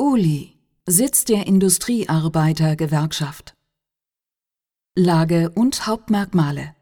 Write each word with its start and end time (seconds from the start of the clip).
Uli, 0.00 0.56
Sitz 0.86 1.26
der 1.26 1.46
Industriearbeitergewerkschaft. 1.46 3.54
Lage 4.96 5.50
und 5.50 5.86
Hauptmerkmale 5.86 6.74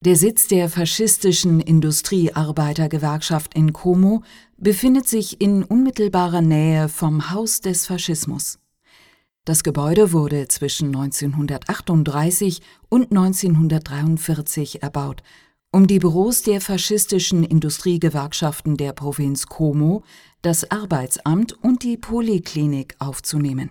Der 0.00 0.16
Sitz 0.16 0.48
der 0.48 0.68
faschistischen 0.68 1.60
Industriearbeitergewerkschaft 1.60 3.54
in 3.54 3.72
Como 3.72 4.24
befindet 4.56 5.06
sich 5.06 5.40
in 5.40 5.62
unmittelbarer 5.62 6.40
Nähe 6.40 6.88
vom 6.88 7.30
Haus 7.30 7.60
des 7.60 7.86
Faschismus. 7.86 8.58
Das 9.44 9.62
Gebäude 9.62 10.12
wurde 10.12 10.48
zwischen 10.48 10.88
1938 10.88 12.60
und 12.88 13.12
1943 13.12 14.82
erbaut 14.82 15.22
um 15.72 15.86
die 15.86 15.98
Büros 15.98 16.42
der 16.42 16.60
faschistischen 16.60 17.44
Industriegewerkschaften 17.44 18.76
der 18.76 18.92
Provinz 18.92 19.46
Como, 19.46 20.04
das 20.42 20.70
Arbeitsamt 20.70 21.52
und 21.62 21.82
die 21.82 21.96
Poliklinik 21.96 22.96
aufzunehmen. 22.98 23.70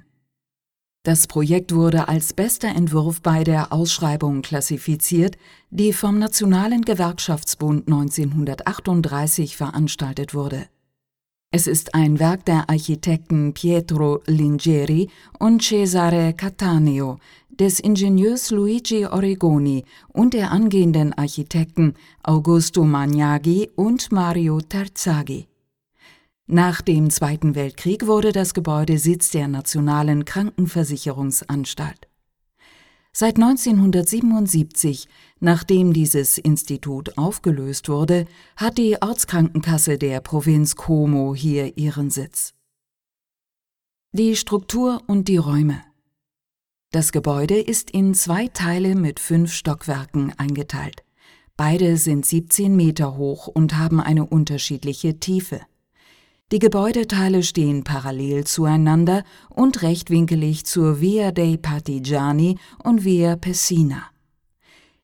Das 1.04 1.28
Projekt 1.28 1.74
wurde 1.74 2.08
als 2.08 2.34
bester 2.34 2.70
Entwurf 2.70 3.22
bei 3.22 3.44
der 3.44 3.72
Ausschreibung 3.72 4.42
klassifiziert, 4.42 5.38
die 5.70 5.94
vom 5.94 6.18
Nationalen 6.18 6.82
Gewerkschaftsbund 6.82 7.88
1938 7.88 9.56
veranstaltet 9.56 10.34
wurde. 10.34 10.68
Es 11.58 11.68
ist 11.68 11.96
ein 11.96 12.20
Werk 12.20 12.44
der 12.44 12.70
Architekten 12.70 13.54
Pietro 13.54 14.22
Lingeri 14.28 15.08
und 15.40 15.64
Cesare 15.64 16.34
Cattaneo, 16.34 17.18
des 17.50 17.80
Ingenieurs 17.80 18.52
Luigi 18.52 19.06
Origoni 19.06 19.86
und 20.10 20.34
der 20.34 20.52
angehenden 20.52 21.14
Architekten 21.14 21.94
Augusto 22.24 22.84
Magnaghi 22.84 23.70
und 23.78 24.12
Mario 24.12 24.60
Terzaghi. 24.60 25.48
Nach 26.46 26.82
dem 26.82 27.10
Zweiten 27.10 27.56
Weltkrieg 27.56 28.06
wurde 28.06 28.34
das 28.34 28.54
Gebäude 28.54 28.98
Sitz 28.98 29.32
der 29.32 29.48
Nationalen 29.48 30.26
Krankenversicherungsanstalt. 30.26 32.05
Seit 33.18 33.38
1977, 33.38 35.08
nachdem 35.40 35.94
dieses 35.94 36.38
Institut 36.38 37.18
aufgelöst 37.18 37.88
wurde, 37.88 38.26
hat 38.58 38.78
die 38.78 39.02
Ortskrankenkasse 39.02 39.98
der 39.98 40.20
Provinz 40.20 40.76
Como 40.76 41.34
hier 41.34 41.78
ihren 41.78 42.10
Sitz. 42.10 42.54
Die 44.12 44.36
Struktur 44.36 45.02
und 45.08 45.30
die 45.30 45.38
Räume 45.38 45.82
das 46.96 47.12
Gebäude 47.12 47.60
ist 47.60 47.92
in 47.92 48.14
zwei 48.14 48.48
Teile 48.48 48.96
mit 48.96 49.20
fünf 49.20 49.52
Stockwerken 49.52 50.32
eingeteilt. 50.38 51.04
Beide 51.58 51.98
sind 51.98 52.26
17 52.26 52.74
Meter 52.74 53.18
hoch 53.18 53.48
und 53.48 53.78
haben 53.78 54.00
eine 54.00 54.26
unterschiedliche 54.26 55.20
Tiefe. 55.20 55.60
Die 56.52 56.60
Gebäudeteile 56.60 57.42
stehen 57.42 57.84
parallel 57.84 58.44
zueinander 58.44 59.24
und 59.50 59.82
rechtwinkelig 59.82 60.66
zur 60.66 61.02
Via 61.02 61.32
dei 61.32 61.58
Partigiani 61.58 62.60
und 62.84 63.04
Via 63.04 63.36
Pessina. 63.36 64.04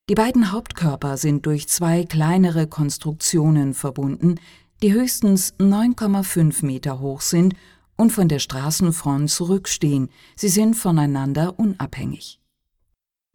Die 0.07 0.13
beiden 0.13 0.51
Hauptkörper 0.51 1.17
sind 1.17 1.47
durch 1.47 1.67
zwei 1.67 2.03
kleinere 2.03 2.67
Konstruktionen 2.67 3.73
verbunden, 3.73 4.35
die 4.83 4.93
höchstens 4.93 5.55
9,5 5.55 6.63
Meter 6.63 6.99
hoch 6.99 7.21
sind 7.21 7.55
und 7.97 8.11
von 8.11 8.27
der 8.27 8.39
Straßenfront 8.39 9.29
zurückstehen, 9.29 10.09
sie 10.35 10.49
sind 10.49 10.75
voneinander 10.75 11.57
unabhängig. 11.57 12.39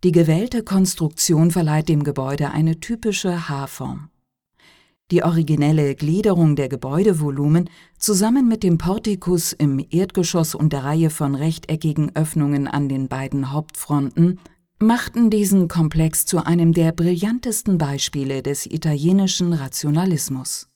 Die 0.05 0.13
gewählte 0.13 0.63
Konstruktion 0.63 1.51
verleiht 1.51 1.89
dem 1.89 2.05
Gebäude 2.05 2.51
eine 2.51 2.79
typische 2.79 3.49
H-Form. 3.49 4.11
Die 5.13 5.23
originelle 5.23 5.95
Gliederung 5.95 6.57
der 6.57 6.69
Gebäudevolumen 6.69 7.71
zusammen 7.97 8.49
mit 8.49 8.65
dem 8.65 8.77
Portikus 8.77 9.53
im 9.53 9.85
Erdgeschoss 9.91 10.57
und 10.57 10.73
der 10.73 10.83
Reihe 10.83 11.11
von 11.11 11.37
rechteckigen 11.37 12.17
Öffnungen 12.17 12.67
an 12.67 12.89
den 12.89 13.07
beiden 13.07 13.53
Hauptfronten 13.53 14.41
machten 14.81 15.31
diesen 15.31 15.69
Komplex 15.69 16.27
zu 16.27 16.45
einem 16.45 16.73
der 16.73 16.91
brillantesten 16.91 17.79
Beispiele 17.79 18.43
des 18.43 18.67
italienischen 18.67 19.53
Rationalismus. 19.53 20.69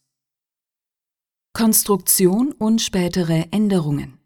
Konstruktion 1.52 2.52
und 2.52 2.80
spätere 2.80 3.46
Änderungen 3.50 4.20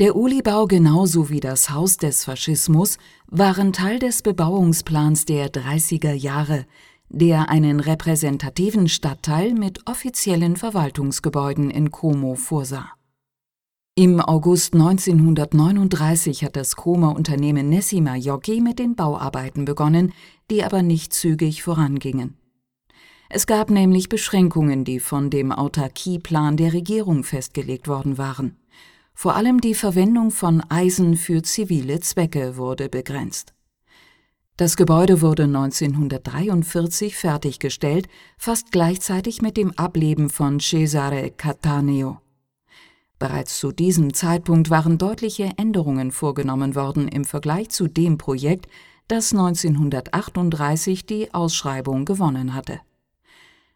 Der 0.00 0.16
Ulibau 0.16 0.66
genauso 0.66 1.30
wie 1.30 1.38
das 1.38 1.70
Haus 1.70 1.96
des 1.96 2.24
Faschismus 2.24 2.98
waren 3.28 3.72
Teil 3.72 4.00
des 4.00 4.22
Bebauungsplans 4.22 5.24
der 5.26 5.52
30er 5.52 6.12
Jahre, 6.12 6.66
der 7.08 7.48
einen 7.48 7.80
repräsentativen 7.80 8.88
Stadtteil 8.88 9.54
mit 9.54 9.86
offiziellen 9.86 10.56
Verwaltungsgebäuden 10.56 11.70
in 11.70 11.90
Como 11.90 12.34
vorsah. 12.34 12.92
Im 13.98 14.20
August 14.20 14.74
1939 14.74 16.44
hat 16.44 16.56
das 16.56 16.76
Comer 16.76 17.16
Unternehmen 17.16 17.70
Nessima 17.70 18.14
Jocki 18.14 18.60
mit 18.60 18.78
den 18.78 18.94
Bauarbeiten 18.94 19.64
begonnen, 19.64 20.12
die 20.50 20.62
aber 20.64 20.82
nicht 20.82 21.14
zügig 21.14 21.62
vorangingen. 21.62 22.36
Es 23.28 23.46
gab 23.46 23.70
nämlich 23.70 24.08
Beschränkungen, 24.08 24.84
die 24.84 25.00
von 25.00 25.30
dem 25.30 25.50
Autarkieplan 25.50 26.56
der 26.58 26.74
Regierung 26.74 27.24
festgelegt 27.24 27.88
worden 27.88 28.18
waren. 28.18 28.56
Vor 29.14 29.34
allem 29.34 29.62
die 29.62 29.74
Verwendung 29.74 30.30
von 30.30 30.62
Eisen 30.68 31.16
für 31.16 31.42
zivile 31.42 32.00
Zwecke 32.00 32.58
wurde 32.58 32.90
begrenzt. 32.90 33.55
Das 34.58 34.78
Gebäude 34.78 35.20
wurde 35.20 35.42
1943 35.42 37.14
fertiggestellt, 37.14 38.08
fast 38.38 38.72
gleichzeitig 38.72 39.42
mit 39.42 39.58
dem 39.58 39.72
Ableben 39.72 40.30
von 40.30 40.60
Cesare 40.60 41.30
Cattaneo. 41.30 42.22
Bereits 43.18 43.58
zu 43.58 43.70
diesem 43.70 44.14
Zeitpunkt 44.14 44.70
waren 44.70 44.96
deutliche 44.96 45.50
Änderungen 45.58 46.10
vorgenommen 46.10 46.74
worden 46.74 47.06
im 47.06 47.26
Vergleich 47.26 47.68
zu 47.68 47.86
dem 47.86 48.16
Projekt, 48.16 48.66
das 49.08 49.32
1938 49.32 51.04
die 51.04 51.34
Ausschreibung 51.34 52.06
gewonnen 52.06 52.54
hatte. 52.54 52.80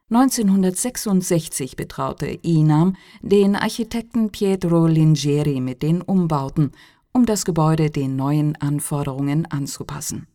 1966 0.08 1.76
betraute 1.76 2.26
INAM 2.26 2.96
den 3.20 3.54
Architekten 3.54 4.30
Pietro 4.30 4.86
Lingeri 4.86 5.60
mit 5.60 5.82
den 5.82 6.00
Umbauten, 6.00 6.72
um 7.12 7.26
das 7.26 7.44
Gebäude 7.44 7.90
den 7.90 8.16
neuen 8.16 8.56
Anforderungen 8.56 9.44
anzupassen. 9.44 10.26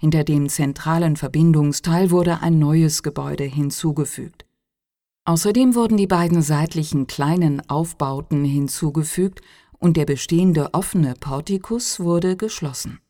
Hinter 0.00 0.24
dem 0.24 0.48
zentralen 0.48 1.16
Verbindungsteil 1.16 2.10
wurde 2.10 2.40
ein 2.40 2.58
neues 2.58 3.02
Gebäude 3.02 3.44
hinzugefügt. 3.44 4.46
Außerdem 5.26 5.74
wurden 5.74 5.98
die 5.98 6.06
beiden 6.06 6.40
seitlichen 6.40 7.06
kleinen 7.06 7.68
Aufbauten 7.68 8.42
hinzugefügt 8.42 9.42
und 9.78 9.98
der 9.98 10.06
bestehende 10.06 10.72
offene 10.72 11.14
Portikus 11.20 12.00
wurde 12.00 12.38
geschlossen. 12.38 13.00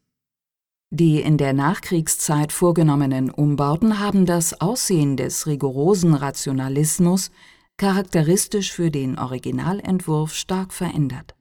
Die 0.90 1.20
in 1.20 1.38
der 1.38 1.52
Nachkriegszeit 1.52 2.50
vorgenommenen 2.50 3.30
Umbauten 3.30 4.00
haben 4.00 4.26
das 4.26 4.60
Aussehen 4.60 5.16
des 5.16 5.46
rigorosen 5.46 6.14
Rationalismus 6.14 7.30
charakteristisch 7.76 8.72
für 8.72 8.90
den 8.90 9.16
Originalentwurf 9.16 10.34
stark 10.34 10.72
verändert. 10.72 11.36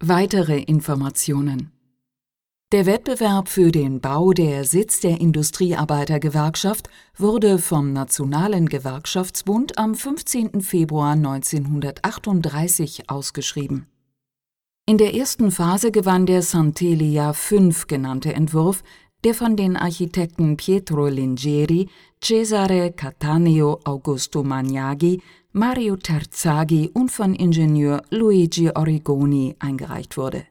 Weitere 0.00 0.60
Informationen 0.60 1.73
Der 2.74 2.86
Wettbewerb 2.86 3.48
für 3.48 3.70
den 3.70 4.00
Bau 4.00 4.32
der 4.32 4.64
Sitz 4.64 4.98
der 4.98 5.20
Industriearbeitergewerkschaft 5.20 6.88
wurde 7.16 7.60
vom 7.60 7.92
Nationalen 7.92 8.68
Gewerkschaftsbund 8.68 9.78
am 9.78 9.94
15. 9.94 10.60
Februar 10.60 11.12
1938 11.12 13.08
ausgeschrieben 13.08 13.86
in 14.86 14.98
der 14.98 15.14
ersten 15.14 15.52
Phase 15.52 15.92
gewann 15.92 16.26
der 16.26 16.42
Santelia 16.42 17.32
5 17.32 17.86
genannte 17.86 18.34
Entwurf, 18.34 18.82
der 19.22 19.34
von 19.34 19.56
den 19.56 19.76
Architekten 19.76 20.56
Pietro 20.56 21.06
Lingeri, 21.06 21.88
Cesare 22.20 22.90
Cattaneo, 22.90 23.78
Augusto 23.84 24.42
Magnaghi, 24.42 25.22
Mario 25.52 25.94
Terzaghi 25.94 26.90
und 26.92 27.12
von 27.12 27.36
Ingenieur 27.36 28.02
Luigi 28.10 28.68
Origoni 28.74 29.54
eingereicht 29.60 30.16
wurde. 30.16 30.44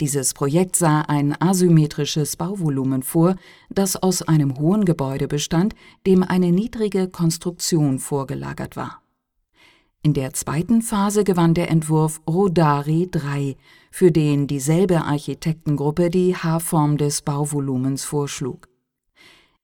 Dieses 0.00 0.32
Projekt 0.34 0.76
sah 0.76 1.02
ein 1.02 1.40
asymmetrisches 1.40 2.36
Bauvolumen 2.36 3.02
vor, 3.02 3.36
das 3.68 3.96
aus 3.96 4.22
einem 4.22 4.58
hohen 4.58 4.84
Gebäude 4.84 5.28
bestand, 5.28 5.74
dem 6.06 6.22
eine 6.22 6.52
niedrige 6.52 7.08
Konstruktion 7.08 7.98
vorgelagert 7.98 8.76
war 8.76 9.02
in 10.02 10.14
der 10.14 10.32
zweiten 10.32 10.80
Phase 10.80 11.24
gewann 11.24 11.52
der 11.52 11.70
Entwurf 11.70 12.22
Rodari 12.26 13.08
3, 13.10 13.56
für 13.90 14.10
den 14.10 14.46
dieselbe 14.46 15.02
Architektengruppe 15.02 16.08
die 16.08 16.34
H-Form 16.34 16.96
des 16.96 17.20
Bauvolumens 17.20 18.04
vorschlug. 18.04 18.68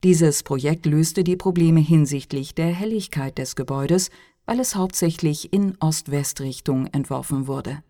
Dieses 0.04 0.42
Projekt 0.42 0.84
löste 0.84 1.24
die 1.24 1.36
Probleme 1.36 1.80
hinsichtlich 1.80 2.54
der 2.54 2.66
Helligkeit 2.66 3.38
des 3.38 3.56
Gebäudes, 3.56 4.10
weil 4.44 4.60
es 4.60 4.76
hauptsächlich 4.76 5.54
in 5.54 5.74
Ost-West-Richtung 5.80 6.86
entworfen 6.88 7.46
wurde 7.46 7.82